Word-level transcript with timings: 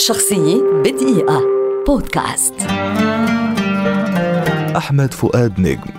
شخصية 0.00 0.62
بدقيقة. 0.84 1.42
بودكاست. 1.86 2.54
أحمد 4.76 5.14
فؤاد 5.14 5.60
نجم 5.60 5.90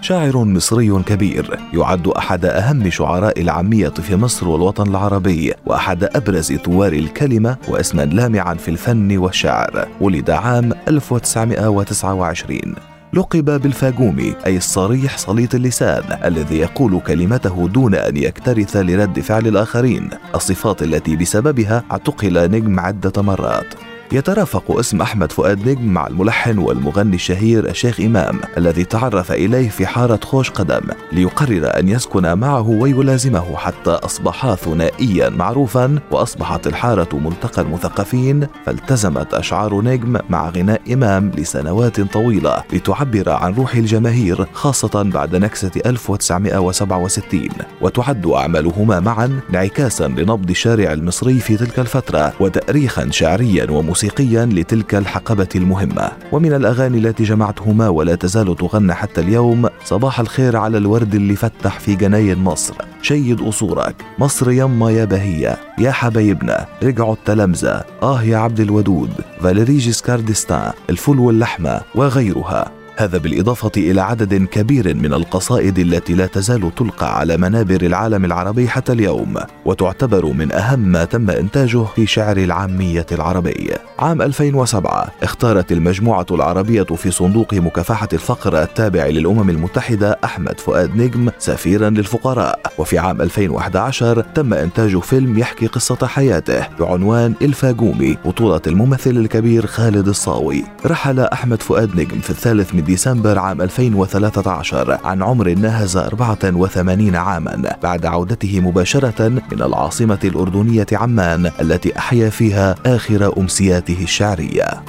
شاعر 0.00 0.44
مصري 0.44 1.02
كبير 1.02 1.58
يعد 1.74 2.08
أحد 2.08 2.44
أهم 2.44 2.90
شعراء 2.90 3.40
العامية 3.40 3.88
في 3.88 4.16
مصر 4.16 4.48
والوطن 4.48 4.88
العربي 4.88 5.54
وأحد 5.66 6.04
أبرز 6.04 6.52
ثوار 6.52 6.92
الكلمة 6.92 7.56
واسما 7.68 8.02
لامعا 8.02 8.54
في 8.54 8.68
الفن 8.68 9.16
والشعر. 9.16 9.88
ولد 10.00 10.30
عام 10.30 10.72
1929 10.88 12.95
لقب 13.12 13.44
بالفاجومي 13.44 14.34
أي 14.46 14.56
الصريح 14.56 15.18
سليط 15.18 15.54
اللسان 15.54 16.18
الذي 16.24 16.58
يقول 16.58 17.00
كلمته 17.00 17.68
دون 17.68 17.94
أن 17.94 18.16
يكترث 18.16 18.76
لرد 18.76 19.20
فعل 19.20 19.46
الآخرين. 19.46 20.10
الصفات 20.34 20.82
التي 20.82 21.16
بسببها 21.16 21.84
اعتقل 21.92 22.50
نجم 22.50 22.80
عدة 22.80 23.22
مرات. 23.22 23.74
يترافق 24.12 24.78
اسم 24.78 25.02
أحمد 25.02 25.32
فؤاد 25.32 25.68
نجم 25.68 25.86
مع 25.86 26.06
الملحن 26.06 26.58
والمغني 26.58 27.14
الشهير 27.14 27.68
الشيخ 27.68 28.00
إمام 28.00 28.40
الذي 28.56 28.84
تعرف 28.84 29.32
إليه 29.32 29.68
في 29.68 29.86
حارة 29.86 30.20
خوش 30.24 30.50
قدم 30.50 30.80
ليقرر 31.12 31.78
أن 31.78 31.88
يسكن 31.88 32.38
معه 32.38 32.68
ويلازمه 32.68 33.56
حتى 33.56 33.90
أصبحا 33.90 34.54
ثنائيا 34.54 35.28
معروفا 35.28 35.98
وأصبحت 36.10 36.66
الحارة 36.66 37.08
ملتقى 37.16 37.62
المثقفين 37.62 38.46
فالتزمت 38.66 39.34
أشعار 39.34 39.82
نجم 39.82 40.18
مع 40.30 40.48
غناء 40.50 40.80
إمام 40.92 41.30
لسنوات 41.30 42.00
طويلة 42.00 42.62
لتعبر 42.72 43.30
عن 43.30 43.54
روح 43.54 43.74
الجماهير 43.74 44.46
خاصة 44.52 45.02
بعد 45.02 45.36
نكسة 45.36 45.70
1967 45.86 47.48
وتعد 47.80 48.26
أعمالهما 48.26 49.00
معا 49.00 49.40
انعكاسا 49.50 50.08
لنبض 50.08 50.50
الشارع 50.50 50.92
المصري 50.92 51.38
في 51.40 51.56
تلك 51.56 51.78
الفترة 51.78 52.32
وتأريخا 52.40 53.10
شعريا 53.10 53.70
وموسيقيا. 53.70 53.95
موسيقيا 53.96 54.46
لتلك 54.46 54.94
الحقبة 54.94 55.48
المهمة. 55.54 56.12
ومن 56.32 56.52
الأغاني 56.52 56.98
التي 56.98 57.24
جمعتهما 57.24 57.88
ولا 57.88 58.14
تزال 58.14 58.56
تغنى 58.56 58.94
حتى 58.94 59.20
اليوم 59.20 59.68
صباح 59.84 60.20
الخير 60.20 60.56
على 60.56 60.78
الورد 60.78 61.14
اللي 61.14 61.36
فتح 61.36 61.80
في 61.80 61.94
جناين 61.94 62.38
مصر. 62.38 62.74
شيد 63.02 63.40
قصورك 63.40 63.94
مصر 64.18 64.50
يما 64.50 64.90
يا 64.90 65.04
بهية. 65.04 65.56
يا 65.78 65.90
حبايبنا. 65.90 66.66
رجعوا 66.82 67.14
التلامذة. 67.14 67.84
آه 68.02 68.22
يا 68.22 68.36
عبد 68.36 68.60
الودود. 68.60 69.10
فاليري 69.40 69.78
جيسكار 69.78 70.20
ديستان 70.20 70.72
الفول 70.90 71.18
واللحمة. 71.18 71.80
وغيرها. 71.94 72.70
هذا 72.98 73.18
بالإضافة 73.18 73.70
إلى 73.76 74.00
عدد 74.00 74.44
كبير 74.44 74.94
من 74.94 75.12
القصائد 75.12 75.78
التي 75.78 76.14
لا 76.14 76.26
تزال 76.26 76.74
تلقى 76.74 77.18
على 77.18 77.36
منابر 77.36 77.82
العالم 77.82 78.24
العربي 78.24 78.68
حتى 78.68 78.92
اليوم 78.92 79.34
وتعتبر 79.64 80.26
من 80.26 80.52
أهم 80.52 80.78
ما 80.78 81.04
تم 81.04 81.30
إنتاجه 81.30 81.84
في 81.84 82.06
شعر 82.06 82.36
العامية 82.36 83.06
العربي. 83.12 83.70
عام 83.98 84.22
2007 84.22 85.08
اختارت 85.22 85.72
المجموعة 85.72 86.26
العربية 86.30 86.82
في 86.82 87.10
صندوق 87.10 87.54
مكافحة 87.54 88.08
الفقر 88.12 88.62
التابع 88.62 89.06
للأمم 89.06 89.50
المتحدة 89.50 90.18
أحمد 90.24 90.60
فؤاد 90.60 90.96
نجم 90.96 91.30
سفيرا 91.38 91.90
للفقراء. 91.90 92.60
وفي 92.78 92.98
عام 92.98 93.22
2011 93.22 94.20
تم 94.20 94.54
إنتاج 94.54 94.98
فيلم 94.98 95.38
يحكي 95.38 95.66
قصة 95.66 96.06
حياته 96.06 96.66
بعنوان 96.78 97.34
الفاجومي 97.42 98.16
بطولة 98.24 98.62
الممثل 98.66 99.10
الكبير 99.10 99.66
خالد 99.66 100.08
الصاوي. 100.08 100.64
رحل 100.86 101.20
أحمد 101.20 101.62
فؤاد 101.62 102.00
نجم 102.00 102.20
في 102.20 102.30
الثالث 102.30 102.74
من 102.74 102.85
ديسمبر 102.86 103.38
عام 103.38 103.62
2013 103.62 104.98
عن 105.04 105.22
عمر 105.22 105.48
ناهز 105.48 105.96
84 105.96 107.16
عاما 107.16 107.76
بعد 107.82 108.06
عودته 108.06 108.60
مباشرة 108.60 109.28
من 109.28 109.62
العاصمة 109.62 110.18
الأردنية 110.24 110.86
عمان 110.92 111.50
التي 111.60 111.98
أحيا 111.98 112.30
فيها 112.30 112.74
آخر 112.86 113.38
أمسياته 113.38 114.02
الشعرية. 114.02 114.84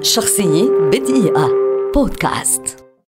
شخصية 0.00 0.70
بدقيقة. 0.92 1.48
بودكاست. 1.94 2.77